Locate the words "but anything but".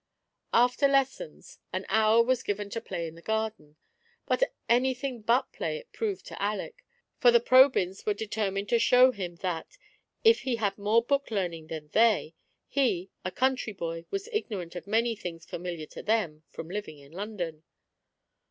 4.25-5.53